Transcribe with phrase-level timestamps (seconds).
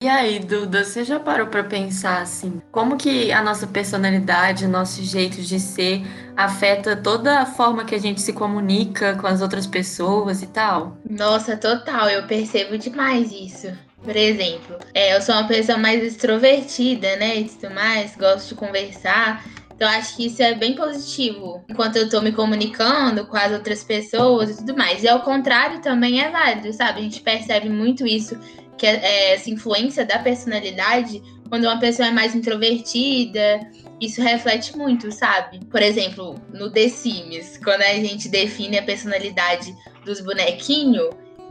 [0.00, 5.02] E aí, Duda, você já parou para pensar assim, como que a nossa personalidade, nosso
[5.02, 9.66] jeito de ser afeta toda a forma que a gente se comunica com as outras
[9.66, 10.96] pessoas e tal?
[11.10, 13.76] Nossa, total, eu percebo demais isso.
[14.00, 17.40] Por exemplo, é, eu sou uma pessoa mais extrovertida, né?
[17.40, 19.44] E tudo mais, gosto de conversar.
[19.74, 23.82] Então, acho que isso é bem positivo enquanto eu tô me comunicando com as outras
[23.82, 25.02] pessoas e tudo mais.
[25.02, 27.00] E ao contrário também é válido, sabe?
[27.00, 28.38] A gente percebe muito isso,
[28.78, 33.60] que é, é essa influência da personalidade, quando uma pessoa é mais introvertida,
[34.00, 35.60] isso reflete muito, sabe?
[35.66, 41.10] Por exemplo, no The Sims, quando a gente define a personalidade dos bonequinhos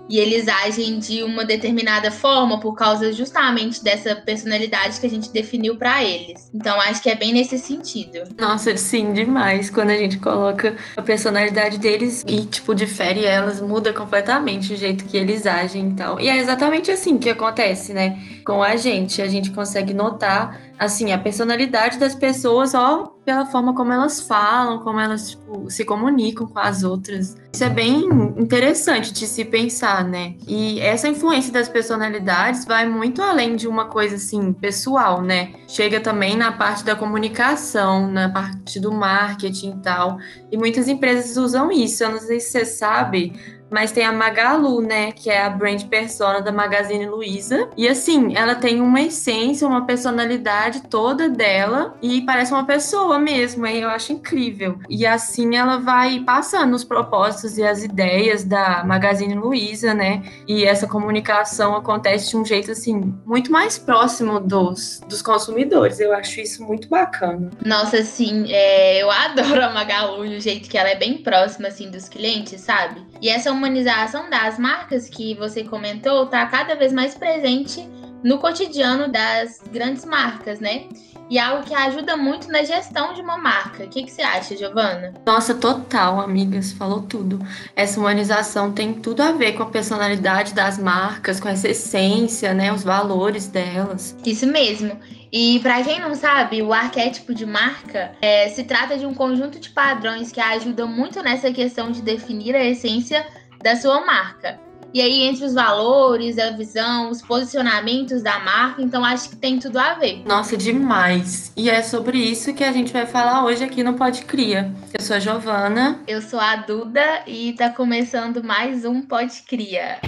[0.09, 5.31] e eles agem de uma determinada forma por causa justamente dessa personalidade que a gente
[5.31, 6.49] definiu para eles.
[6.53, 8.19] Então acho que é bem nesse sentido.
[8.37, 9.69] Nossa, sim, demais.
[9.69, 15.05] Quando a gente coloca a personalidade deles e tipo difere elas, muda completamente o jeito
[15.05, 16.19] que eles agem e tal.
[16.19, 18.19] E é exatamente assim que acontece, né?
[18.45, 23.75] Com a gente, a gente consegue notar assim, a personalidade das pessoas só pela forma
[23.75, 27.35] como elas falam, como elas tipo, se comunicam com as outras.
[27.51, 28.05] Isso é bem
[28.37, 30.35] interessante de se pensar, né?
[30.47, 35.53] E essa influência das personalidades vai muito além de uma coisa assim pessoal, né?
[35.67, 40.19] Chega também na parte da comunicação, na parte do marketing e tal.
[40.49, 42.03] E muitas empresas usam isso.
[42.03, 43.33] Eu não sei se você sabe,
[43.69, 47.69] mas tem a Magalu, né, que é a brand persona da Magazine Luiza.
[47.77, 53.65] E assim, ela tem uma essência, uma personalidade toda dela e parece uma pessoa mesmo,
[53.67, 54.79] e eu acho incrível.
[54.89, 60.23] E assim ela vai passando os propósitos e as ideias da Magazine Luiza, né?
[60.47, 65.99] E essa comunicação acontece de um jeito assim muito mais próximo dos, dos consumidores.
[65.99, 67.49] Eu acho isso muito bacana.
[67.65, 71.89] Nossa, sim, é, eu adoro a Magalu, o jeito que ela é bem próxima assim
[71.89, 73.05] dos clientes, sabe?
[73.21, 77.87] E essa humanização das marcas que você comentou está cada vez mais presente
[78.23, 80.87] no cotidiano das grandes marcas, né?
[81.29, 83.83] E é algo que ajuda muito na gestão de uma marca.
[83.83, 85.13] O que, que você acha, Giovana?
[85.25, 87.39] Nossa, total, amigas, falou tudo.
[87.75, 92.71] Essa humanização tem tudo a ver com a personalidade das marcas, com essa essência, né?
[92.71, 94.15] Os valores delas.
[94.25, 94.97] Isso mesmo.
[95.29, 99.59] E para quem não sabe, o arquétipo de marca é, se trata de um conjunto
[99.59, 103.25] de padrões que ajudam muito nessa questão de definir a essência
[103.67, 104.57] da sua marca.
[104.93, 109.59] E aí, entre os valores, a visão, os posicionamentos da marca, então acho que tem
[109.59, 110.23] tudo a ver.
[110.25, 111.51] Nossa, demais!
[111.57, 114.73] E é sobre isso que a gente vai falar hoje aqui no Pod Cria.
[114.97, 115.99] Eu sou a Giovana.
[116.07, 119.99] Eu sou a Duda e tá começando mais um Pod Cria.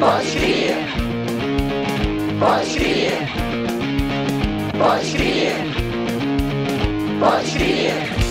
[0.00, 0.74] Pod Cria.
[2.40, 3.10] Pod Cria.
[4.78, 5.54] Pod Cria.
[7.20, 8.21] Pod Cria.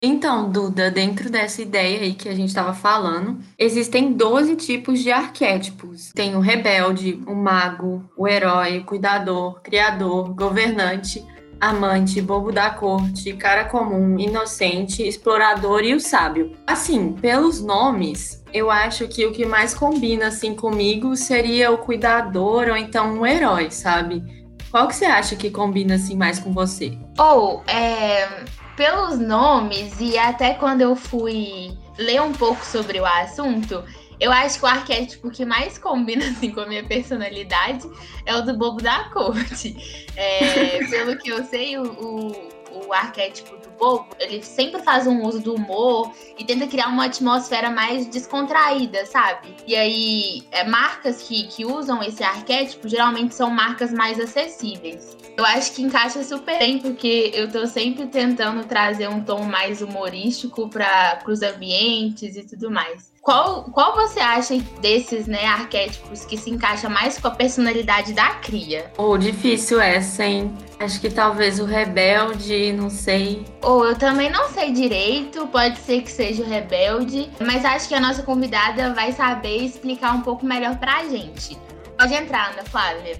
[0.00, 5.10] Então, Duda, dentro dessa ideia aí que a gente estava falando, existem 12 tipos de
[5.10, 6.12] arquétipos.
[6.14, 11.26] Tem o rebelde, o mago, o herói, o cuidador, criador, governante,
[11.60, 16.52] amante, bobo da corte, cara comum, inocente, explorador e o sábio.
[16.64, 22.68] Assim, pelos nomes, eu acho que o que mais combina assim comigo seria o cuidador
[22.68, 24.22] ou então o herói, sabe?
[24.70, 26.96] Qual que você acha que combina assim mais com você?
[27.18, 28.44] Ou, oh, é
[28.78, 33.82] pelos nomes e até quando eu fui ler um pouco sobre o assunto,
[34.20, 37.90] eu acho que o arquétipo que mais combina assim, com a minha personalidade
[38.24, 40.06] é o do bobo da corte.
[40.14, 42.48] É, pelo que eu sei, o, o,
[42.86, 47.70] o arquétipo bobo, ele sempre faz um uso do humor e tenta criar uma atmosfera
[47.70, 49.54] mais descontraída, sabe?
[49.66, 55.16] E aí, é, marcas que, que usam esse arquétipo geralmente são marcas mais acessíveis.
[55.36, 59.80] Eu acho que encaixa super bem, porque eu tô sempre tentando trazer um tom mais
[59.80, 63.12] humorístico para os ambientes e tudo mais.
[63.28, 68.30] Qual, qual você acha desses né, arquétipos que se encaixa mais com a personalidade da
[68.36, 68.90] cria?
[68.96, 70.56] Oh, difícil essa, hein?
[70.80, 73.44] Acho que talvez o rebelde, não sei.
[73.60, 77.88] Ou oh, eu também não sei direito, pode ser que seja o rebelde, mas acho
[77.88, 81.54] que a nossa convidada vai saber explicar um pouco melhor pra gente.
[81.98, 83.14] Pode entrar, Ana Flávia.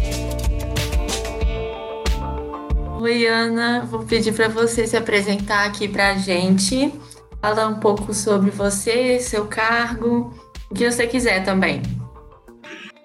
[2.99, 3.85] Oi, Ana.
[3.85, 6.91] Vou pedir para você se apresentar aqui pra gente.
[7.41, 10.35] Fala um pouco sobre você, seu cargo,
[10.69, 11.83] o que você quiser também.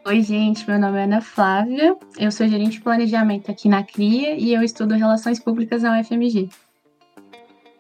[0.06, 4.35] Oi, gente, meu nome é Ana Flávia, eu sou gerente de planejamento aqui na CRIA
[4.35, 6.50] e eu estudo Relações Públicas na UFMG.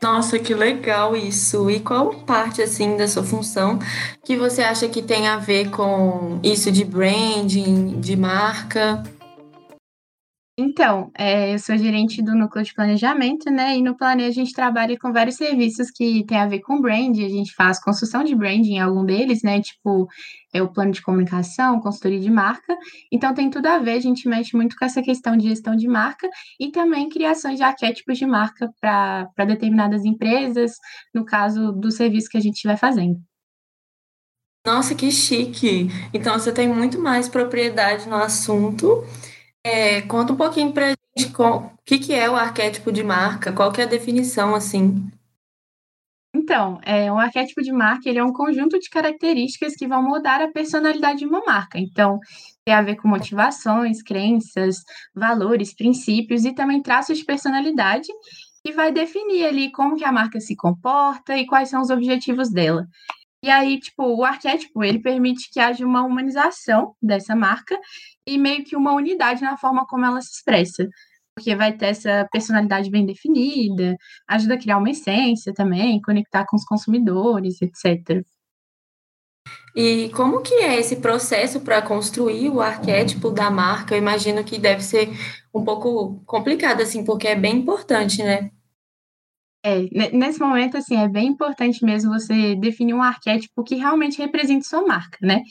[0.01, 1.71] Nossa, que legal isso!
[1.71, 3.79] E qual parte, assim, da sua função
[4.23, 9.01] que você acha que tem a ver com isso de branding, de marca?
[10.55, 13.75] Então, é, eu sou gerente do núcleo de planejamento, né?
[13.75, 17.17] E no Planeja a gente trabalha com vários serviços que tem a ver com brand.
[17.17, 19.59] A gente faz construção de brand em algum deles, né?
[19.59, 20.07] Tipo,
[20.53, 22.77] é o plano de comunicação, consultoria de marca.
[23.11, 23.93] Então, tem tudo a ver.
[23.93, 26.29] A gente mexe muito com essa questão de gestão de marca
[26.59, 30.73] e também criações de arquétipos de marca para determinadas empresas,
[31.15, 33.19] no caso do serviço que a gente estiver fazendo.
[34.63, 35.87] Nossa, que chique!
[36.13, 39.03] Então, você tem muito mais propriedade no assunto.
[39.65, 43.71] É, conta um pouquinho pra gente o que, que é o arquétipo de marca, qual
[43.71, 45.09] que é a definição, assim.
[46.35, 50.41] Então, é, um arquétipo de marca ele é um conjunto de características que vão mudar
[50.41, 51.79] a personalidade de uma marca.
[51.79, 52.19] Então,
[52.65, 54.77] tem a ver com motivações, crenças,
[55.15, 58.07] valores, princípios e também traços de personalidade
[58.65, 62.49] que vai definir ali como que a marca se comporta e quais são os objetivos
[62.49, 62.87] dela.
[63.43, 67.77] E aí, tipo, o arquétipo, ele permite que haja uma humanização dessa marca
[68.25, 70.87] e meio que uma unidade na forma como ela se expressa.
[71.35, 73.97] Porque vai ter essa personalidade bem definida,
[74.29, 78.23] ajuda a criar uma essência também, conectar com os consumidores, etc.
[79.75, 83.93] E como que é esse processo para construir o arquétipo da marca?
[83.93, 85.09] Eu imagino que deve ser
[85.53, 88.51] um pouco complicado, assim, porque é bem importante, né?
[89.65, 94.67] É, nesse momento, assim, é bem importante mesmo você definir um arquétipo que realmente represente
[94.67, 95.41] sua marca, né?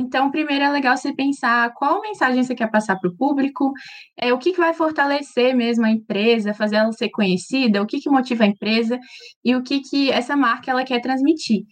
[0.00, 3.70] Então, primeiro é legal você pensar qual mensagem você quer passar para o público,
[4.16, 8.00] é, o que, que vai fortalecer mesmo a empresa, fazer ela ser conhecida, o que,
[8.00, 8.98] que motiva a empresa
[9.44, 11.64] e o que, que essa marca ela quer transmitir.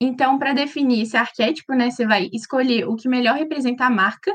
[0.00, 4.32] Então, para definir esse arquétipo, né, você vai escolher o que melhor representa a marca,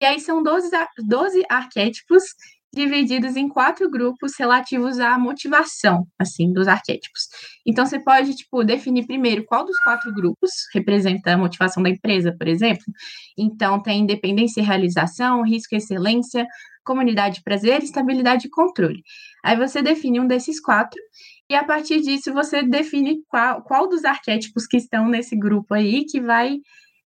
[0.00, 0.68] e aí são 12,
[0.98, 2.22] 12 arquétipos
[2.74, 7.28] divididos em quatro grupos relativos à motivação, assim, dos arquétipos.
[7.66, 12.34] Então, você pode, tipo, definir primeiro qual dos quatro grupos representa a motivação da empresa,
[12.36, 12.84] por exemplo.
[13.38, 16.46] Então, tem independência e realização, risco e excelência,
[16.84, 19.02] comunidade, prazer, estabilidade e controle.
[19.44, 21.00] Aí você define um desses quatro
[21.48, 26.04] e a partir disso você define qual, qual dos arquétipos que estão nesse grupo aí
[26.04, 26.56] que vai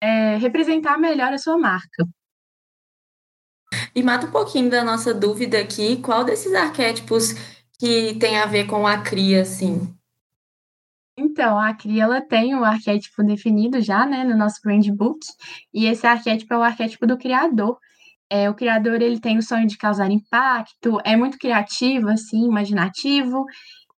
[0.00, 2.06] é, representar melhor a sua marca.
[3.94, 7.34] E mata um pouquinho da nossa dúvida aqui, qual desses arquétipos
[7.78, 9.94] que tem a ver com a cria, assim?
[11.16, 15.19] Então, a cria ela tem o um arquétipo definido já, né, no nosso brand book,
[15.75, 17.78] e esse arquétipo é o arquétipo do criador.
[18.30, 23.44] É, o criador ele tem o sonho de causar impacto, é muito criativo, assim, imaginativo,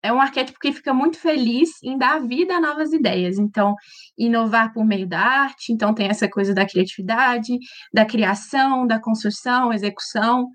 [0.03, 3.39] é um arquétipo que fica muito feliz em dar vida a novas ideias.
[3.39, 3.75] Então,
[4.17, 7.59] inovar por meio da arte, então tem essa coisa da criatividade,
[7.93, 10.49] da criação, da construção, execução.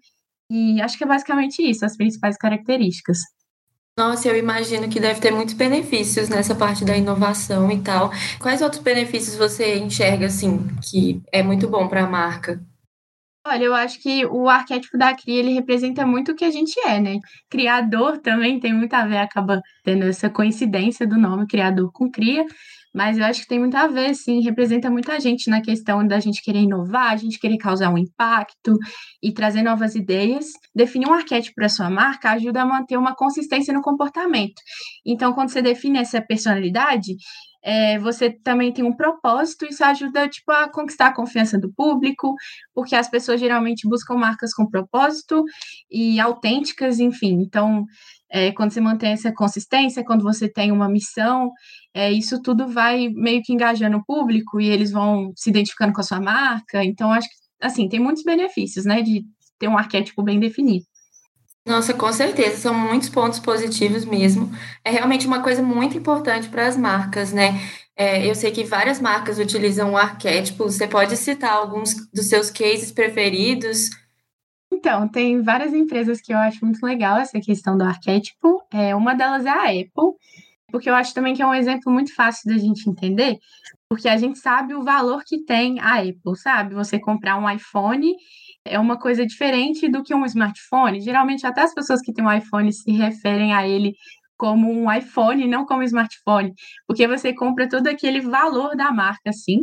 [0.49, 3.17] E acho que é basicamente isso, as principais características.
[3.95, 8.11] Nossa, eu imagino que deve ter muitos benefícios nessa parte da inovação e tal.
[8.39, 12.59] Quais outros benefícios você enxerga assim que é muito bom para a marca?
[13.45, 16.79] Olha, eu acho que o arquétipo da cria, ele representa muito o que a gente
[16.79, 17.19] é, né?
[17.49, 22.45] Criador também tem muito a ver, acaba tendo essa coincidência do nome criador com cria,
[22.93, 26.19] mas eu acho que tem muito a ver, sim, representa muita gente na questão da
[26.21, 28.77] gente querer inovar, a gente querer causar um impacto
[29.21, 30.45] e trazer novas ideias.
[30.73, 34.61] Definir um arquétipo para sua marca ajuda a manter uma consistência no comportamento.
[35.05, 37.15] Então, quando você define essa personalidade,
[37.63, 42.35] é, você também tem um propósito, isso ajuda tipo, a conquistar a confiança do público,
[42.73, 45.43] porque as pessoas geralmente buscam marcas com propósito
[45.89, 47.41] e autênticas, enfim.
[47.41, 47.85] Então,
[48.29, 51.51] é, quando você mantém essa consistência, quando você tem uma missão,
[51.93, 56.01] é, isso tudo vai meio que engajando o público e eles vão se identificando com
[56.01, 56.83] a sua marca.
[56.83, 59.23] Então, acho que assim, tem muitos benefícios, né, de
[59.57, 60.85] ter um arquétipo bem definido.
[61.65, 64.51] Nossa, com certeza, são muitos pontos positivos mesmo.
[64.83, 67.53] É realmente uma coisa muito importante para as marcas, né?
[67.95, 70.65] É, eu sei que várias marcas utilizam o arquétipo.
[70.65, 73.89] Você pode citar alguns dos seus cases preferidos?
[74.73, 78.61] Então, tem várias empresas que eu acho muito legal essa questão do arquétipo.
[78.71, 80.17] É, uma delas é a Apple,
[80.69, 83.37] porque eu acho também que é um exemplo muito fácil da gente entender,
[83.87, 86.73] porque a gente sabe o valor que tem a Apple, sabe?
[86.73, 88.13] Você comprar um iPhone
[88.65, 91.01] é uma coisa diferente do que um smartphone.
[91.01, 93.93] Geralmente, até as pessoas que têm um iPhone se referem a ele
[94.37, 96.53] como um iPhone, não como um smartphone,
[96.87, 99.59] porque você compra todo aquele valor da marca, assim.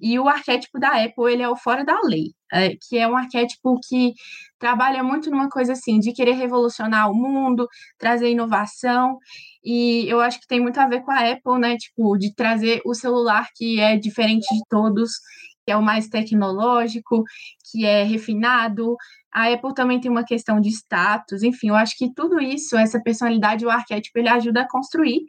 [0.00, 3.16] E o arquétipo da Apple, ele é o fora da lei, é, que é um
[3.16, 4.12] arquétipo que
[4.58, 9.16] trabalha muito numa coisa assim, de querer revolucionar o mundo, trazer inovação,
[9.64, 12.80] e eu acho que tem muito a ver com a Apple, né, tipo, de trazer
[12.84, 15.12] o celular que é diferente de todos,
[15.66, 17.24] que é o mais tecnológico,
[17.70, 18.96] que é refinado.
[19.32, 23.02] A Apple também tem uma questão de status, enfim, eu acho que tudo isso, essa
[23.02, 25.22] personalidade, o arquétipo, ele ajuda a construir.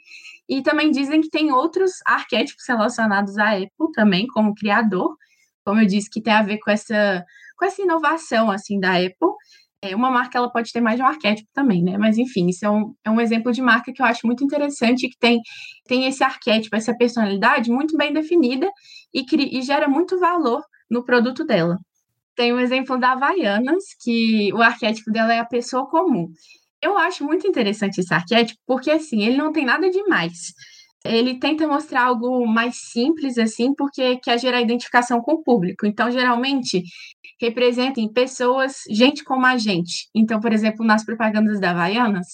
[0.47, 5.17] E também dizem que tem outros arquétipos relacionados à Apple também, como criador,
[5.65, 7.25] como eu disse, que tem a ver com essa,
[7.57, 9.31] com essa inovação assim da Apple.
[9.81, 11.97] É, uma marca ela pode ter mais de um arquétipo também, né?
[11.97, 15.07] Mas enfim, isso é um, é um exemplo de marca que eu acho muito interessante,
[15.07, 15.39] que tem,
[15.87, 18.69] tem esse arquétipo, essa personalidade muito bem definida
[19.13, 19.23] e,
[19.57, 21.77] e gera muito valor no produto dela.
[22.35, 26.27] Tem o um exemplo da Havaianas, que o arquétipo dela é a pessoa comum.
[26.81, 30.53] Eu acho muito interessante esse arquétipo, porque assim, ele não tem nada demais.
[31.05, 35.85] Ele tenta mostrar algo mais simples, assim, porque quer gerar identificação com o público.
[35.85, 36.83] Então, geralmente,
[37.39, 40.09] representem pessoas, gente como a gente.
[40.15, 42.27] Então, por exemplo, nas propagandas da Havaianas,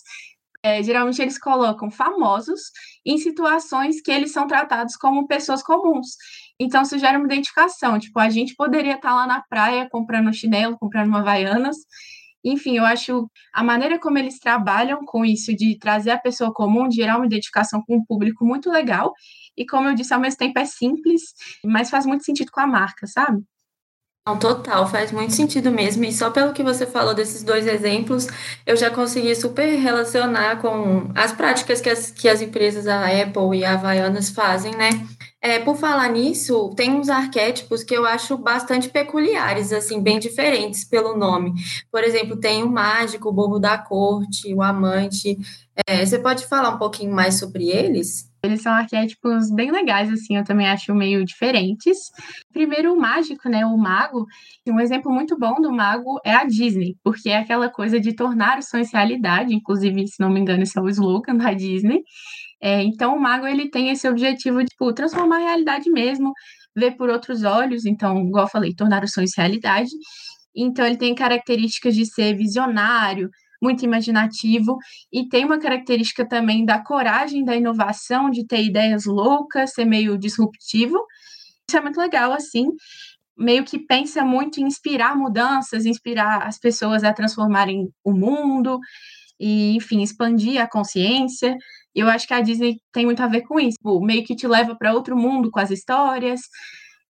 [0.63, 2.61] é, geralmente eles colocam famosos
[3.05, 6.15] em situações que eles são tratados como pessoas comuns.
[6.59, 7.99] Então, isso gera uma identificação.
[7.99, 11.77] Tipo, a gente poderia estar lá na praia comprando chinelo, comprando uma Havaianas,
[12.43, 16.89] enfim, eu acho a maneira como eles trabalham com isso de trazer a pessoa comum,
[16.89, 19.13] de gerar uma identificação com o público muito legal.
[19.55, 21.21] E como eu disse, ao mesmo tempo é simples,
[21.63, 23.41] mas faz muito sentido com a marca, sabe?
[24.25, 26.05] Não, total, faz muito sentido mesmo.
[26.05, 28.25] E só pelo que você falou desses dois exemplos,
[28.65, 33.57] eu já consegui super relacionar com as práticas que as, que as empresas, a Apple
[33.59, 34.91] e a Havaianas fazem, né?
[35.41, 40.85] É, por falar nisso, tem uns arquétipos que eu acho bastante peculiares, assim, bem diferentes
[40.85, 41.53] pelo nome.
[41.91, 45.37] Por exemplo, tem o mágico, o bobo da corte, o amante.
[45.85, 48.32] É, você pode falar um pouquinho mais sobre eles?
[48.45, 52.11] Eles são arquétipos bem legais, assim, eu também acho meio diferentes.
[52.51, 53.65] Primeiro, o mágico, né?
[53.65, 54.25] O mago.
[54.67, 58.59] Um exemplo muito bom do mago é a Disney, porque é aquela coisa de tornar
[58.59, 59.55] os sonhos realidade.
[59.55, 62.03] Inclusive, se não me engano, esse é o slogan da Disney.
[62.61, 66.33] É, então, o mago ele tem esse objetivo de tipo, transformar a realidade mesmo,
[66.75, 67.85] ver por outros olhos.
[67.85, 69.91] Então, igual eu falei, tornar os sonhos realidade.
[70.55, 73.29] Então, ele tem características de ser visionário,
[73.63, 74.77] muito imaginativo,
[75.11, 80.17] e tem uma característica também da coragem, da inovação, de ter ideias loucas, ser meio
[80.17, 80.97] disruptivo.
[81.67, 82.67] Isso é muito legal, assim.
[83.37, 88.79] Meio que pensa muito em inspirar mudanças, inspirar as pessoas a transformarem o mundo,
[89.39, 91.55] e, enfim, expandir a consciência.
[91.95, 94.47] Eu acho que a Disney tem muito a ver com isso, tipo, meio que te
[94.47, 96.41] leva para outro mundo com as histórias,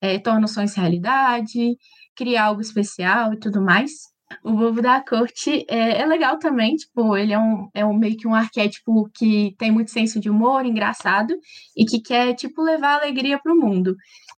[0.01, 1.77] é, torna sonhos realidade,
[2.15, 4.12] cria algo especial e tudo mais.
[4.43, 8.15] O Bobo da Corte é, é, legal também, tipo, ele é, um, é um, meio
[8.15, 11.35] que um arquétipo que tem muito senso de humor, engraçado,
[11.75, 13.95] e que quer, tipo, levar alegria para o mundo.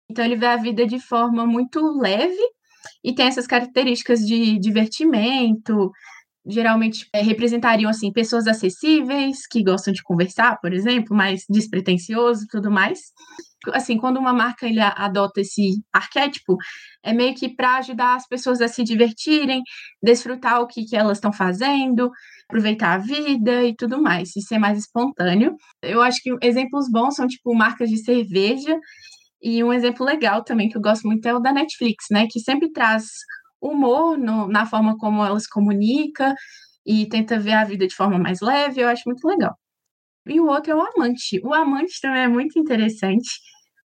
[0.08, 2.42] Então ele vê a vida de forma muito leve
[3.02, 5.90] e tem essas características de divertimento,
[6.46, 12.70] geralmente é, representariam assim pessoas acessíveis que gostam de conversar, por exemplo, mais despretensioso tudo
[12.70, 13.12] mais.
[13.72, 16.56] Assim, quando uma marca ele adota esse arquétipo,
[17.02, 19.62] é meio que para ajudar as pessoas a se divertirem,
[20.02, 22.10] desfrutar o que, que elas estão fazendo,
[22.46, 25.56] aproveitar a vida e tudo mais, e ser mais espontâneo.
[25.82, 28.78] Eu acho que exemplos bons são tipo marcas de cerveja
[29.42, 32.40] e um exemplo legal também que eu gosto muito é o da Netflix, né, que
[32.40, 33.04] sempre traz
[33.68, 36.34] humor no, na forma como ela se comunica
[36.86, 39.56] e tenta ver a vida de forma mais leve, eu acho muito legal.
[40.26, 41.40] E o outro é o amante.
[41.44, 43.28] O amante também é muito interessante,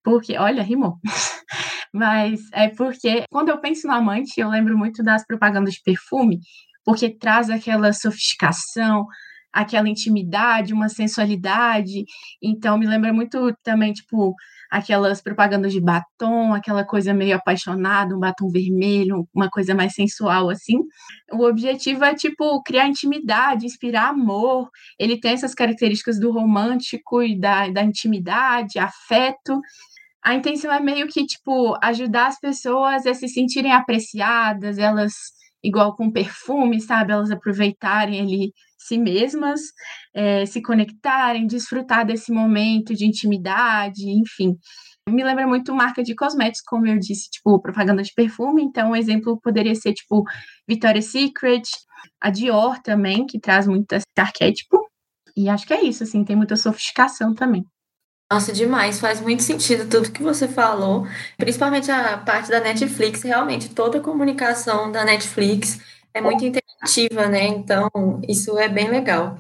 [0.05, 0.99] porque, olha, rimou.
[1.93, 6.41] Mas é porque quando eu penso no amante, eu lembro muito das propagandas de perfume,
[6.85, 9.07] porque traz aquela sofisticação,
[9.53, 12.05] aquela intimidade, uma sensualidade.
[12.43, 14.35] Então me lembra muito também, tipo,
[14.71, 20.51] aquelas propagandas de batom, aquela coisa meio apaixonada, um batom vermelho, uma coisa mais sensual
[20.51, 20.79] assim.
[21.33, 24.69] O objetivo é tipo criar intimidade, inspirar amor.
[24.99, 29.61] Ele tem essas características do romântico e da, da intimidade, afeto.
[30.23, 35.13] A intenção é meio que tipo ajudar as pessoas a se sentirem apreciadas, elas
[35.63, 37.13] igual com perfume, sabe?
[37.13, 38.53] Elas aproveitarem ali
[38.87, 39.61] si mesmas,
[40.15, 44.57] é, se conectarem, desfrutar desse momento de intimidade, enfim.
[45.09, 48.63] Me lembra muito marca de cosméticos, como eu disse, tipo, propaganda de perfume.
[48.63, 50.25] Então, um exemplo poderia ser, tipo,
[50.69, 51.63] Victoria's Secret,
[52.21, 54.81] a Dior também, que traz muito esse arquétipo.
[55.37, 57.65] E acho que é isso, assim, tem muita sofisticação também.
[58.33, 63.69] Nossa, demais, faz muito sentido tudo que você falou, principalmente a parte da Netflix, realmente
[63.69, 65.79] toda a comunicação da Netflix
[66.17, 67.47] é muito interativa, né?
[67.47, 67.91] Então,
[68.27, 69.37] isso é bem legal.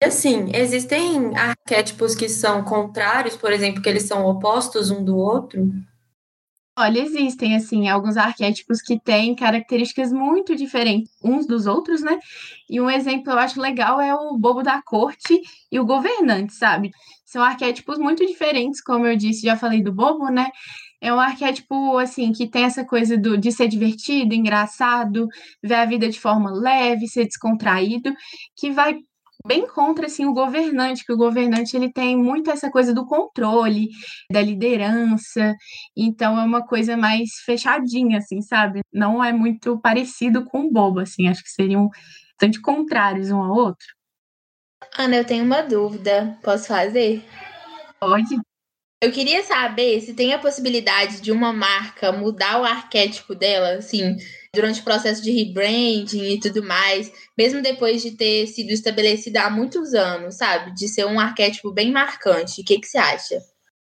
[0.00, 5.16] E assim, existem arquétipos que são contrários, por exemplo, que eles são opostos um do
[5.16, 5.72] outro?
[6.76, 12.18] Olha, existem, assim, alguns arquétipos que têm características muito diferentes uns dos outros, né?
[12.68, 15.40] E um exemplo eu acho legal é o bobo da corte
[15.70, 16.90] e o governante, sabe?
[17.24, 20.48] São arquétipos muito diferentes, como eu disse, já falei do bobo, né?
[21.04, 25.28] É um arquétipo, assim, que tem essa coisa do, de ser divertido, engraçado,
[25.62, 28.10] ver a vida de forma leve, ser descontraído,
[28.56, 28.96] que vai
[29.46, 33.90] bem contra assim o governante, que o governante ele tem muito essa coisa do controle,
[34.32, 35.54] da liderança,
[35.94, 38.80] então é uma coisa mais fechadinha assim, sabe?
[38.90, 41.90] Não é muito parecido com o bobo assim, acho que seriam
[42.32, 43.86] bastante contrários um ao outro.
[44.96, 47.22] Ana, eu tenho uma dúvida, posso fazer?
[48.00, 48.36] Pode.
[49.04, 54.16] Eu queria saber se tem a possibilidade de uma marca mudar o arquétipo dela, assim,
[54.54, 59.50] durante o processo de rebranding e tudo mais, mesmo depois de ter sido estabelecida há
[59.50, 60.72] muitos anos, sabe?
[60.72, 62.62] De ser um arquétipo bem marcante.
[62.62, 63.38] O que, que você acha?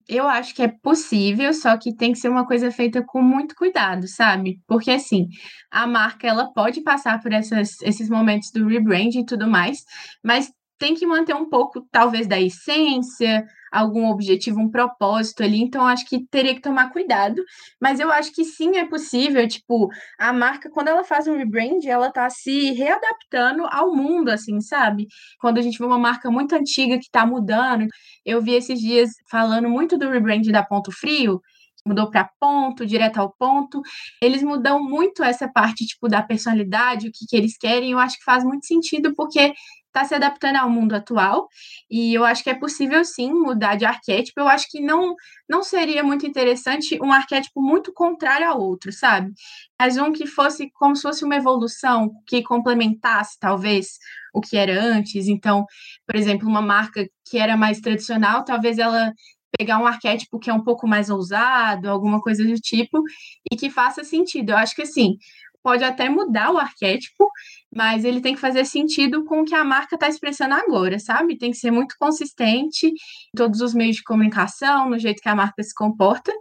[0.10, 3.56] Eu acho que é possível, só que tem que ser uma coisa feita com muito
[3.56, 4.60] cuidado, sabe?
[4.68, 5.30] Porque assim,
[5.72, 9.86] a marca ela pode passar por essas, esses momentos do rebranding e tudo mais,
[10.22, 10.52] mas
[10.84, 16.06] tem que manter um pouco, talvez, da essência, algum objetivo, um propósito ali, então acho
[16.06, 17.42] que teria que tomar cuidado,
[17.80, 19.88] mas eu acho que sim é possível, tipo,
[20.20, 25.08] a marca, quando ela faz um rebrand, ela tá se readaptando ao mundo, assim, sabe?
[25.40, 27.88] Quando a gente vê uma marca muito antiga que tá mudando,
[28.26, 31.40] eu vi esses dias falando muito do rebrand da Ponto Frio,
[31.86, 33.82] mudou para ponto, direto ao ponto.
[34.22, 37.92] Eles mudam muito essa parte tipo da personalidade, o que, que eles querem.
[37.92, 39.54] Eu acho que faz muito sentido porque
[39.94, 41.48] está se adaptando ao mundo atual
[41.90, 44.40] e eu acho que é possível sim mudar de arquétipo.
[44.40, 45.16] Eu acho que não
[45.48, 49.32] não seria muito interessante um arquétipo muito contrário ao outro, sabe?
[49.80, 53.98] Mas um que fosse como se fosse uma evolução que complementasse talvez
[54.34, 55.28] o que era antes.
[55.28, 55.66] Então,
[56.08, 59.14] por exemplo, uma marca que era mais tradicional, talvez ela
[59.58, 63.04] pegar um arquétipo que é um pouco mais ousado, alguma coisa do tipo,
[63.52, 64.52] e que faça sentido.
[64.52, 65.18] Eu acho que assim,
[65.64, 67.30] pode até mudar o arquétipo,
[67.74, 71.38] mas ele tem que fazer sentido com o que a marca está expressando agora, sabe?
[71.38, 75.36] Tem que ser muito consistente em todos os meios de comunicação, no jeito que a
[75.36, 76.32] marca se comporta.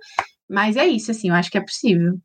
[0.51, 2.19] Mas é isso, assim, eu acho que é possível.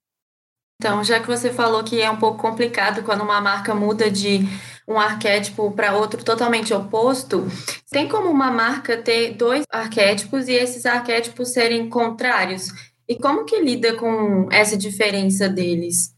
[0.79, 4.41] Então, já que você falou que é um pouco complicado quando uma marca muda de
[4.87, 7.47] um arquétipo para outro totalmente oposto,
[7.89, 12.67] tem como uma marca ter dois arquétipos e esses arquétipos serem contrários?
[13.07, 16.16] E como que lida com essa diferença deles?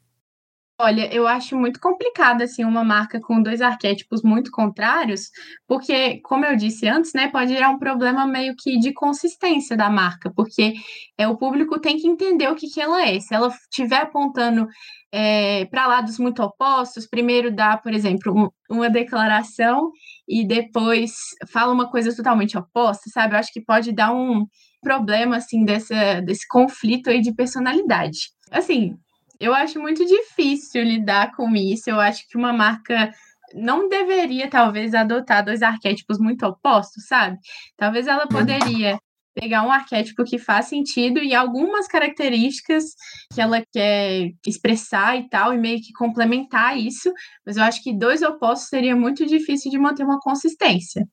[0.82, 5.24] Olha, eu acho muito complicado assim uma marca com dois arquétipos muito contrários,
[5.68, 9.90] porque, como eu disse antes, né, pode gerar um problema meio que de consistência da
[9.90, 10.74] marca, porque
[11.18, 13.20] é o público tem que entender o que, que ela é.
[13.20, 14.68] Se ela estiver apontando
[15.12, 19.92] é, para lados muito opostos, primeiro dá, por exemplo, um, uma declaração
[20.26, 21.12] e depois
[21.52, 23.34] fala uma coisa totalmente oposta, sabe?
[23.36, 24.46] Eu acho que pode dar um
[24.82, 28.30] problema assim dessa, desse conflito aí de personalidade.
[28.50, 28.96] Assim,
[29.40, 31.90] eu acho muito difícil lidar com isso.
[31.90, 33.12] Eu acho que uma marca
[33.54, 37.38] não deveria, talvez, adotar dois arquétipos muito opostos, sabe?
[37.78, 38.30] Talvez ela uhum.
[38.30, 39.00] poderia
[39.34, 42.84] pegar um arquétipo que faz sentido e algumas características
[43.34, 47.12] que ela quer expressar e tal, e meio que complementar isso,
[47.46, 51.06] mas eu acho que dois opostos seria muito difícil de manter uma consistência.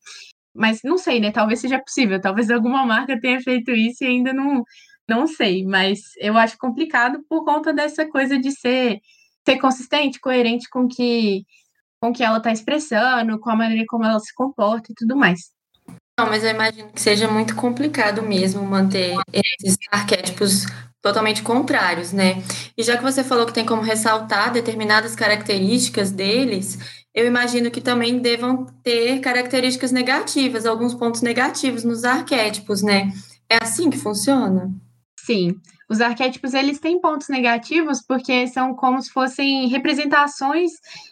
[0.54, 1.30] Mas não sei, né?
[1.30, 4.64] Talvez seja possível, talvez alguma marca tenha feito isso e ainda não,
[5.08, 9.00] não sei, mas eu acho complicado por conta dessa coisa de ser,
[9.44, 11.44] ser consistente, coerente com que
[11.98, 15.50] com que ela está expressando, com a maneira como ela se comporta e tudo mais.
[16.18, 20.66] Não, mas eu imagino que seja muito complicado mesmo manter esses arquétipos
[21.02, 22.42] totalmente contrários, né?
[22.76, 26.78] E já que você falou que tem como ressaltar determinadas características deles,
[27.14, 33.12] eu imagino que também devam ter características negativas, alguns pontos negativos nos arquétipos, né?
[33.48, 34.70] É assim que funciona?
[35.26, 35.60] Sim,
[35.90, 40.70] os arquétipos eles têm pontos negativos porque são como se fossem representações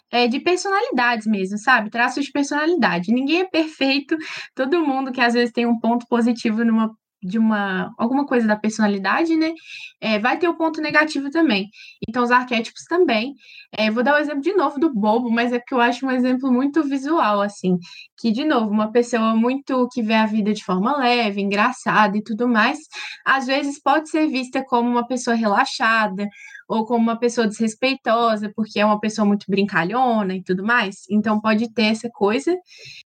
[0.09, 1.91] é, de personalidades mesmo, sabe?
[1.91, 3.13] Traços de personalidade.
[3.13, 4.17] Ninguém é perfeito,
[4.55, 8.57] todo mundo que às vezes tem um ponto positivo numa de uma alguma coisa da
[8.57, 9.53] personalidade, né?
[10.01, 11.69] É, vai ter o ponto negativo também.
[12.07, 13.35] Então, os arquétipos também.
[13.73, 16.07] É, vou dar o um exemplo de novo do bobo, mas é porque eu acho
[16.07, 17.79] um exemplo muito visual, assim.
[18.19, 22.23] Que, de novo, uma pessoa muito que vê a vida de forma leve, engraçada e
[22.23, 22.79] tudo mais,
[23.25, 26.29] às vezes pode ser vista como uma pessoa relaxada
[26.69, 31.05] ou como uma pessoa desrespeitosa, porque é uma pessoa muito brincalhona e tudo mais.
[31.11, 32.55] Então, pode ter essa coisa.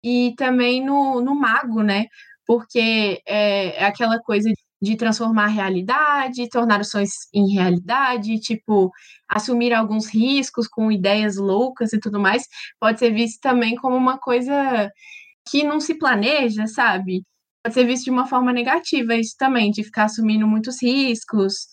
[0.03, 2.07] E também no, no mago, né?
[2.47, 8.91] Porque é, é aquela coisa de transformar a realidade, tornar os sonhos em realidade, tipo,
[9.29, 12.47] assumir alguns riscos com ideias loucas e tudo mais,
[12.79, 14.91] pode ser visto também como uma coisa
[15.49, 17.23] que não se planeja, sabe?
[17.63, 21.67] Pode ser visto de uma forma negativa isso também, de ficar assumindo muitos riscos,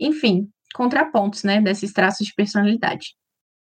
[0.00, 3.14] enfim, contrapontos, né, desses traços de personalidade.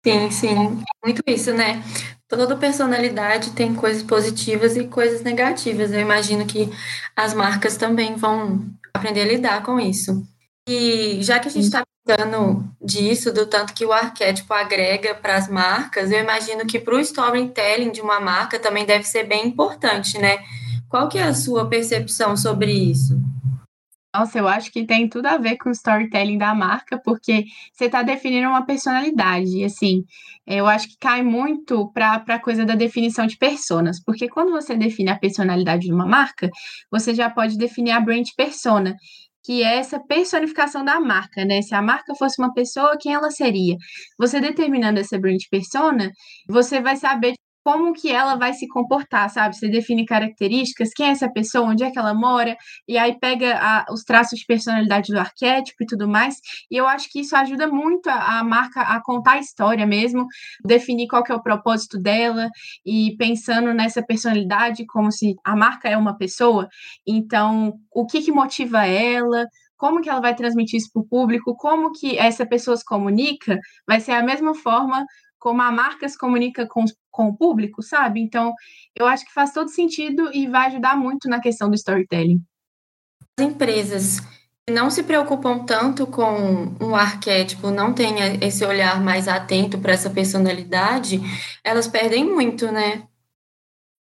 [0.05, 0.55] Sim, sim,
[1.03, 1.83] muito isso, né?
[2.27, 5.91] Toda personalidade tem coisas positivas e coisas negativas.
[5.91, 6.69] Eu imagino que
[7.15, 10.25] as marcas também vão aprender a lidar com isso.
[10.67, 15.35] E já que a gente está aproveitando disso, do tanto que o arquétipo agrega para
[15.35, 19.47] as marcas, eu imagino que para o storytelling de uma marca também deve ser bem
[19.47, 20.39] importante, né?
[20.87, 23.19] Qual que é a sua percepção sobre isso?
[24.13, 27.85] Nossa, eu acho que tem tudo a ver com o storytelling da marca, porque você
[27.85, 29.57] está definindo uma personalidade.
[29.59, 30.03] E, assim,
[30.47, 34.75] eu acho que cai muito para a coisa da definição de personas, porque quando você
[34.75, 36.49] define a personalidade de uma marca,
[36.91, 38.95] você já pode definir a brand persona,
[39.43, 41.61] que é essa personificação da marca, né?
[41.61, 43.77] Se a marca fosse uma pessoa, quem ela seria?
[44.17, 46.11] Você determinando essa brand persona,
[46.47, 47.33] você vai saber
[47.69, 49.55] como que ela vai se comportar, sabe?
[49.55, 53.59] Você define características, quem é essa pessoa, onde é que ela mora, e aí pega
[53.61, 56.37] a, os traços de personalidade do arquétipo e tudo mais.
[56.71, 60.25] E eu acho que isso ajuda muito a, a, marca a contar a história mesmo,
[60.65, 62.49] definir qual que é o propósito dela
[62.83, 66.67] e pensando nessa personalidade como se a marca é uma pessoa.
[67.05, 69.45] Então, o que que motiva ela?
[69.77, 73.57] como que ela vai transmitir isso para o público, como que essa pessoa se comunica,
[73.87, 75.05] vai ser a mesma forma
[75.39, 78.19] como a marca se comunica com, com o público, sabe?
[78.19, 78.53] Então,
[78.95, 82.43] eu acho que faz todo sentido e vai ajudar muito na questão do storytelling.
[83.39, 84.19] As empresas
[84.67, 89.93] que não se preocupam tanto com um arquétipo, não têm esse olhar mais atento para
[89.93, 91.19] essa personalidade,
[91.63, 93.03] elas perdem muito, né?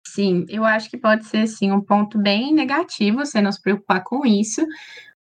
[0.07, 4.03] Sim, eu acho que pode ser sim um ponto bem negativo você não se preocupar
[4.03, 4.65] com isso,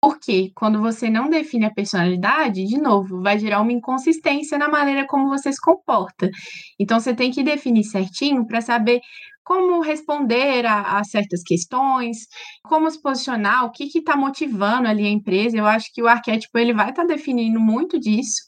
[0.02, 5.06] porque quando você não define a personalidade, de novo, vai gerar uma inconsistência na maneira
[5.08, 6.30] como você se comporta.
[6.80, 9.00] Então, você tem que definir certinho para saber
[9.44, 12.28] como responder a, a, certas questões,
[12.64, 15.58] como se posicionar, o que está motivando ali a empresa.
[15.58, 18.42] Eu acho que o arquétipo ele vai estar tá definindo muito disso,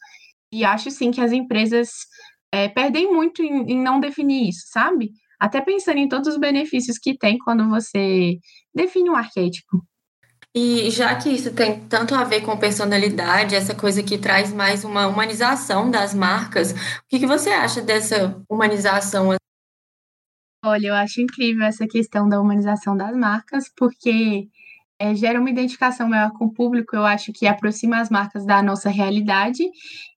[0.51, 1.89] e acho sim que as empresas
[2.51, 5.11] é, perdem muito em, em não definir isso, sabe?
[5.39, 8.37] Até pensando em todos os benefícios que tem quando você
[8.73, 9.83] define um arquétipo.
[10.55, 14.83] E já que isso tem tanto a ver com personalidade, essa coisa que traz mais
[14.83, 16.75] uma humanização das marcas, o
[17.09, 19.35] que, que você acha dessa humanização?
[20.63, 24.47] Olha, eu acho incrível essa questão da humanização das marcas, porque
[25.03, 28.63] é, gera uma identificação maior com o público, eu acho que aproxima as marcas da
[28.63, 29.61] nossa realidade.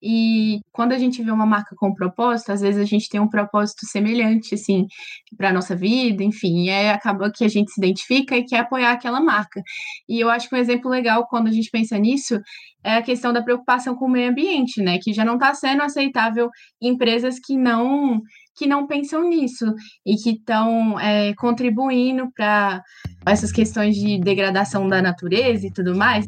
[0.01, 3.29] E quando a gente vê uma marca com propósito, às vezes a gente tem um
[3.29, 4.87] propósito semelhante, assim,
[5.37, 8.61] para a nossa vida, enfim, e aí acaba que a gente se identifica e quer
[8.61, 9.61] apoiar aquela marca.
[10.09, 12.39] E eu acho que um exemplo legal quando a gente pensa nisso
[12.85, 14.99] é a questão da preocupação com o meio ambiente, né?
[15.03, 16.49] Que já não está sendo aceitável
[16.81, 18.21] empresas que não
[18.57, 19.67] que não pensam nisso
[20.05, 22.83] e que estão é, contribuindo para
[23.27, 26.27] essas questões de degradação da natureza e tudo mais.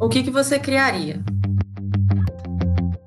[0.00, 1.22] O que, que você criaria?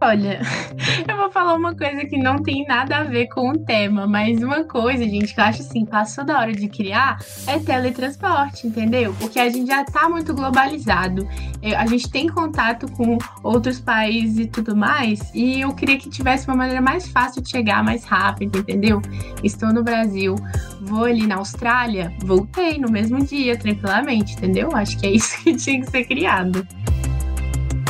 [0.05, 0.39] Olha,
[1.09, 4.43] eu vou falar uma coisa que não tem nada a ver com o tema, mas
[4.43, 9.15] uma coisa, gente, que eu acho assim, passou da hora de criar é teletransporte, entendeu?
[9.19, 11.27] Porque a gente já tá muito globalizado,
[11.59, 16.07] é, a gente tem contato com outros países e tudo mais, e eu queria que
[16.07, 19.01] tivesse uma maneira mais fácil de chegar, mais rápido, entendeu?
[19.43, 20.35] Estou no Brasil,
[20.81, 24.69] vou ali na Austrália, voltei no mesmo dia, tranquilamente, entendeu?
[24.75, 26.63] Acho que é isso que tinha que ser criado.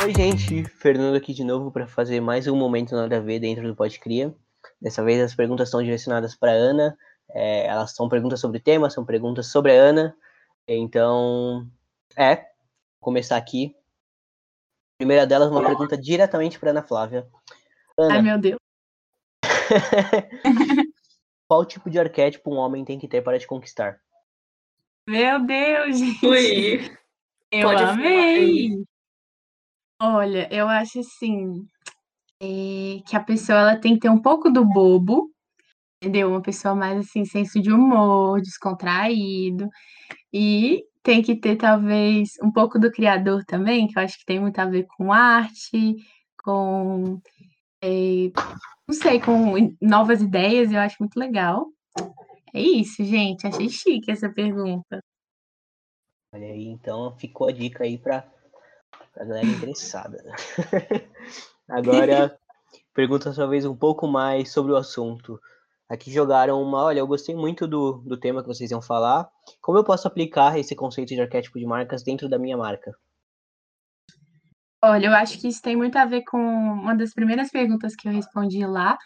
[0.06, 3.66] Oi, gente, Fernando aqui de novo para fazer mais um momento nada a ver dentro
[3.66, 4.32] do Pode Cria.
[4.80, 6.96] Dessa vez as perguntas estão direcionadas para Ana.
[7.30, 10.16] É, elas são perguntas sobre o tema, são perguntas sobre a Ana.
[10.68, 11.68] Então,
[12.16, 12.44] é, vou
[13.00, 13.74] começar aqui.
[14.94, 17.26] A primeira delas, uma pergunta diretamente para Ana Flávia.
[17.98, 18.60] Ana, Ai, meu Deus.
[21.48, 24.00] qual tipo de arquétipo um homem tem que ter para te conquistar?
[25.08, 26.24] Meu Deus, gente.
[26.24, 26.96] Ui.
[27.50, 28.86] Eu Pode amei.
[30.00, 31.66] Olha, eu acho assim,
[32.40, 35.30] eh, que a pessoa ela tem que ter um pouco do bobo,
[36.02, 36.30] entendeu?
[36.30, 39.68] Uma pessoa mais assim, senso de humor, descontraído,
[40.32, 44.40] e tem que ter talvez um pouco do criador também, que eu acho que tem
[44.40, 45.96] muito a ver com arte,
[46.44, 47.20] com,
[47.82, 48.32] eh,
[48.88, 51.68] não sei, com novas ideias, eu acho muito legal.
[52.54, 55.00] É isso, gente, achei chique essa pergunta.
[56.32, 58.35] Olha aí, então ficou a dica aí para
[59.16, 60.22] a galera interessada.
[61.68, 62.38] Agora,
[62.94, 65.40] pergunta talvez um pouco mais sobre o assunto.
[65.88, 66.84] Aqui jogaram uma.
[66.84, 69.28] Olha, eu gostei muito do, do tema que vocês iam falar.
[69.60, 72.92] Como eu posso aplicar esse conceito de arquétipo de marcas dentro da minha marca?
[74.82, 78.08] Olha, eu acho que isso tem muito a ver com uma das primeiras perguntas que
[78.08, 78.98] eu respondi lá.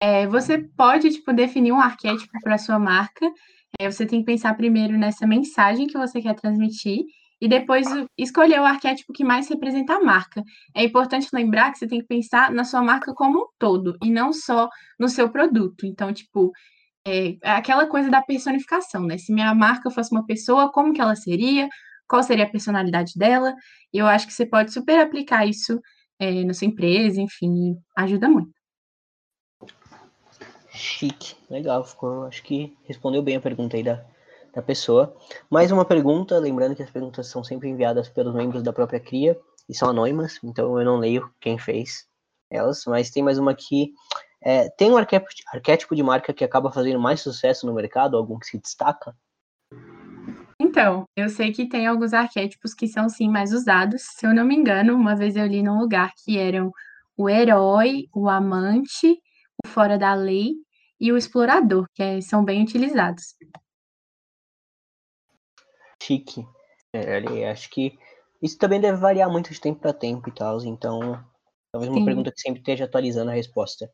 [0.00, 3.30] É, você pode tipo, definir um arquétipo para sua marca.
[3.78, 7.04] É, você tem que pensar primeiro nessa mensagem que você quer transmitir
[7.40, 7.86] e depois
[8.18, 10.42] escolher o arquétipo que mais representa a marca.
[10.74, 14.10] É importante lembrar que você tem que pensar na sua marca como um todo e
[14.10, 15.86] não só no seu produto.
[15.86, 16.52] Então, tipo,
[17.06, 19.16] é, é aquela coisa da personificação, né?
[19.18, 21.68] Se minha marca fosse uma pessoa, como que ela seria?
[22.10, 23.54] qual seria a personalidade dela.
[23.94, 25.80] E eu acho que você pode super aplicar isso
[26.18, 28.50] é, na sua empresa, enfim, ajuda muito.
[30.72, 34.04] Chique, legal, ficou, acho que respondeu bem a pergunta aí da,
[34.52, 35.16] da pessoa.
[35.50, 39.38] Mais uma pergunta, lembrando que as perguntas são sempre enviadas pelos membros da própria CRIA
[39.68, 42.08] e são anônimas, então eu não leio quem fez
[42.50, 43.92] elas, mas tem mais uma aqui.
[44.42, 48.46] É, tem um arquétipo, de marca que acaba fazendo mais sucesso no mercado, algum que
[48.46, 49.14] se destaca?
[50.58, 54.02] Então, eu sei que tem alguns arquétipos que são sim mais usados.
[54.02, 56.72] Se eu não me engano, uma vez eu li num lugar que eram
[57.16, 59.18] o herói, o amante,
[59.64, 60.54] o fora da lei
[60.98, 63.34] e o explorador, que é, são bem utilizados.
[66.10, 66.44] Chique.
[66.92, 67.96] É, acho que
[68.42, 71.24] isso também deve variar muito de tempo para tempo e tal, então
[71.70, 72.04] talvez uma Sim.
[72.04, 73.88] pergunta que sempre esteja atualizando a resposta.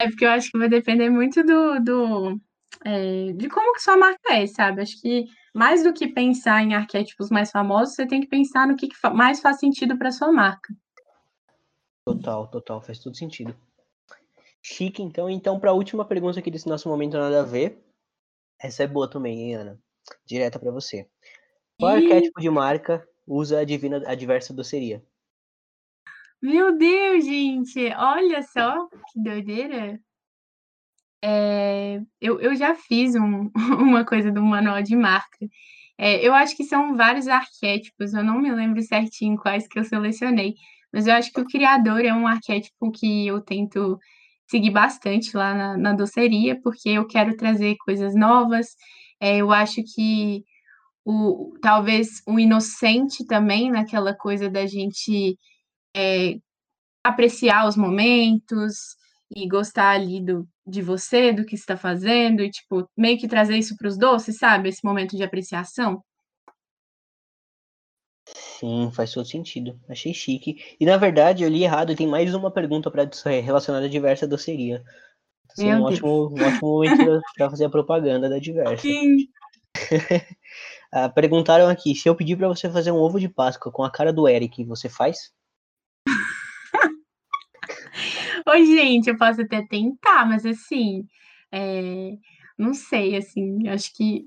[0.00, 2.40] É porque eu acho que vai depender muito do, do
[2.84, 4.82] é, de como que sua marca é, sabe?
[4.82, 8.74] Acho que mais do que pensar em arquétipos mais famosos, você tem que pensar no
[8.74, 10.74] que, que mais faz sentido para sua marca.
[12.04, 13.54] Total, total, faz todo sentido.
[14.60, 15.30] Chique, então.
[15.30, 17.80] Então, para a última pergunta aqui desse nosso momento nada a ver,
[18.60, 19.82] essa é boa também, hein, Ana?
[20.26, 21.08] Direta para você.
[21.78, 22.04] Qual e...
[22.04, 25.04] arquétipo de marca usa a divina, a diversa doceria?
[26.40, 27.86] Meu Deus, gente!
[27.96, 30.00] Olha só que doideira!
[31.24, 35.46] É, eu, eu já fiz um, uma coisa do manual de marca.
[35.96, 39.84] É, eu acho que são vários arquétipos, eu não me lembro certinho quais que eu
[39.84, 40.54] selecionei,
[40.92, 43.98] mas eu acho que o criador é um arquétipo que eu tento
[44.48, 48.74] seguir bastante lá na, na doceria, porque eu quero trazer coisas novas.
[49.22, 50.44] É, eu acho que
[51.04, 55.38] o, talvez o inocente também, naquela coisa da gente
[55.96, 56.40] é,
[57.04, 58.96] apreciar os momentos
[59.34, 63.56] e gostar ali do, de você, do que está fazendo, e tipo, meio que trazer
[63.56, 64.68] isso para os doces, sabe?
[64.68, 66.02] Esse momento de apreciação.
[68.26, 69.78] Sim, faz todo sentido.
[69.88, 70.76] Achei chique.
[70.80, 73.08] E na verdade, eu li errado, tem mais uma pergunta para
[73.40, 74.82] relacionada à diversa doceria.
[75.56, 78.82] Tá um ótimo, um ótimo momento para fazer a propaganda da diversa.
[78.82, 79.28] Sim.
[80.92, 83.90] ah, perguntaram aqui: se eu pedir para você fazer um ovo de Páscoa com a
[83.90, 85.32] cara do Eric, você faz?
[88.48, 91.06] Oi, gente, eu posso até tentar, mas assim,
[91.50, 92.12] é,
[92.58, 94.26] não sei, assim, acho que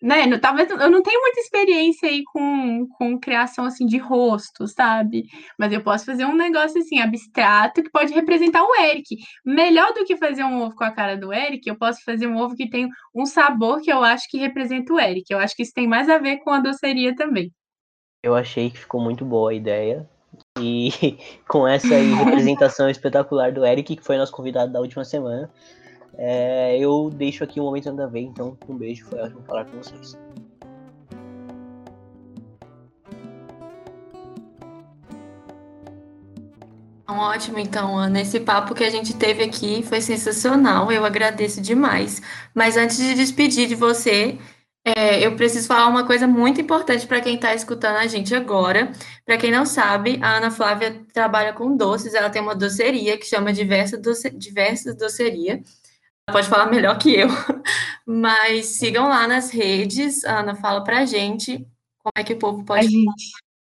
[0.00, 5.24] né, talvez eu não tenho muita experiência aí com, com criação assim de rosto, sabe?
[5.58, 9.16] Mas eu posso fazer um negócio assim abstrato que pode representar o Eric.
[9.44, 12.36] Melhor do que fazer um ovo com a cara do Eric, eu posso fazer um
[12.36, 15.24] ovo que tem um sabor que eu acho que representa o Eric.
[15.32, 17.52] Eu acho que isso tem mais a ver com a doceria também.
[18.22, 20.08] Eu achei que ficou muito boa a ideia.
[20.60, 20.90] E
[21.48, 25.50] com essa representação espetacular do Eric, que foi nosso convidado da última semana.
[26.18, 29.64] É, eu deixo aqui um momento nada a ver, então um beijo, foi ótimo falar
[29.66, 30.18] com vocês.
[37.06, 38.20] Ótimo, então, Ana.
[38.20, 40.92] Esse papo que a gente teve aqui foi sensacional.
[40.92, 42.20] Eu agradeço demais.
[42.54, 44.38] Mas antes de despedir de você,
[44.84, 48.92] é, eu preciso falar uma coisa muito importante para quem está escutando a gente agora.
[49.24, 52.14] Para quem não sabe, a Ana Flávia trabalha com doces.
[52.14, 55.62] Ela tem uma doceria que chama Diversa Doce, Diversas Doceria
[56.32, 57.28] pode falar melhor que eu,
[58.06, 60.24] mas sigam lá nas redes.
[60.24, 61.66] Ana, fala pra gente
[61.98, 62.88] como é que o povo pode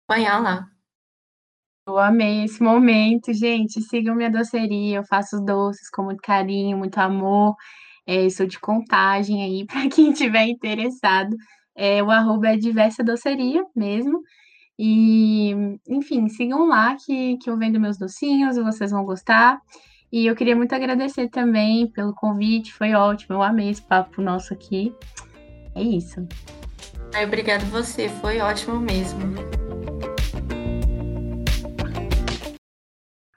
[0.07, 0.67] acompanhar lá.
[1.87, 3.81] Eu amei esse momento, gente.
[3.81, 7.55] Sigam minha doceria, eu faço doces com muito carinho, muito amor.
[8.05, 11.35] É, sou de contagem aí, para quem tiver interessado.
[11.75, 14.21] É, o arroba é diversa doceria mesmo.
[14.79, 15.51] E,
[15.87, 19.59] enfim, sigam lá que, que eu vendo meus docinhos, vocês vão gostar.
[20.11, 24.53] E eu queria muito agradecer também pelo convite, foi ótimo, eu amei esse papo nosso
[24.53, 24.95] aqui.
[25.75, 26.25] É isso.
[27.13, 29.35] Ai, obrigado você, foi ótimo mesmo.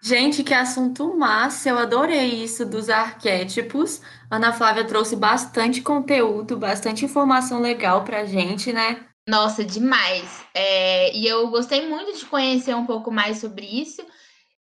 [0.03, 1.69] Gente, que assunto massa!
[1.69, 4.01] Eu adorei isso dos arquétipos.
[4.31, 9.07] Ana Flávia trouxe bastante conteúdo, bastante informação legal pra gente, né?
[9.29, 10.45] Nossa, demais!
[10.55, 14.03] É, e eu gostei muito de conhecer um pouco mais sobre isso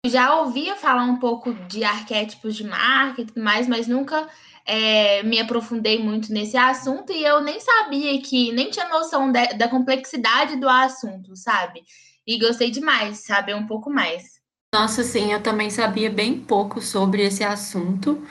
[0.06, 4.28] já ouvia falar um pouco de arquétipos de marca e tudo mais, mas nunca
[4.66, 9.54] é, me aprofundei muito nesse assunto e eu nem sabia que, nem tinha noção de,
[9.56, 11.84] da complexidade do assunto, sabe?
[12.26, 14.40] E gostei demais, saber um pouco mais.
[14.74, 18.24] Nossa, sim, eu também sabia bem pouco sobre esse assunto,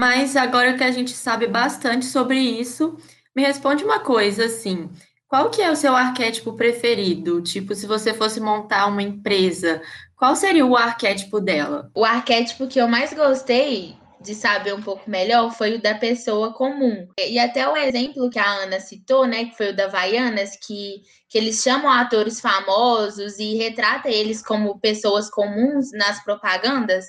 [0.00, 2.96] mas agora que a gente sabe bastante sobre isso,
[3.34, 4.88] me responde uma coisa assim.
[5.30, 7.40] Qual que é o seu arquétipo preferido?
[7.42, 9.80] Tipo, se você fosse montar uma empresa,
[10.20, 11.90] qual seria o arquétipo dela?
[11.94, 16.52] O arquétipo que eu mais gostei de saber um pouco melhor foi o da pessoa
[16.52, 17.08] comum.
[17.18, 21.00] E até o exemplo que a Ana citou, né, que foi o da Vaianas, que,
[21.26, 27.06] que eles chamam atores famosos e retrata eles como pessoas comuns nas propagandas.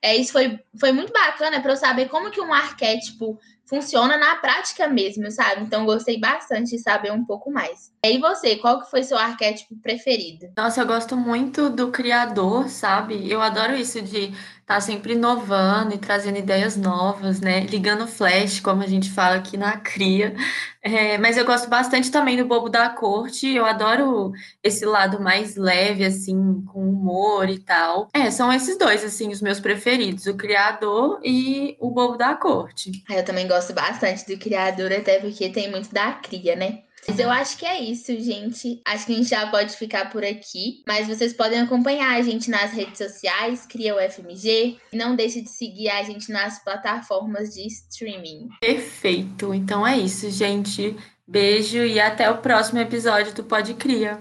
[0.00, 4.36] É, isso foi, foi muito bacana para eu saber como que um arquétipo funciona na
[4.36, 5.62] prática mesmo, sabe?
[5.62, 7.92] Então gostei bastante de saber um pouco mais.
[8.04, 10.48] E você, qual que foi seu arquétipo preferido?
[10.56, 13.30] Nossa, eu gosto muito do criador, sabe?
[13.30, 14.24] Eu adoro isso de
[14.64, 17.60] estar tá sempre inovando e trazendo ideias novas, né?
[17.60, 20.34] Ligando flash, como a gente fala aqui na cria.
[20.82, 23.54] É, mas eu gosto bastante também do Bobo da Corte.
[23.54, 28.08] Eu adoro esse lado mais leve, assim, com humor e tal.
[28.12, 32.90] É, são esses dois, assim, os meus preferidos: o criador e o Bobo da Corte.
[33.08, 36.80] Eu também gosto bastante do criador, até porque tem muito da cria, né?
[37.06, 38.80] Mas eu acho que é isso, gente.
[38.86, 40.82] Acho que a gente já pode ficar por aqui.
[40.86, 44.78] Mas vocês podem acompanhar a gente nas redes sociais, Cria o FMG.
[44.90, 48.48] E não deixe de seguir a gente nas plataformas de streaming.
[48.58, 49.52] Perfeito.
[49.52, 50.96] Então é isso, gente.
[51.26, 54.18] Beijo e até o próximo episódio do Pode Cria.